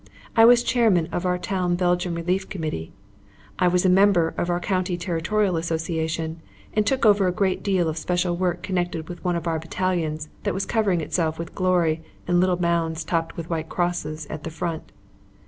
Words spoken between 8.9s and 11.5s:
with one of our battalions that was covering itself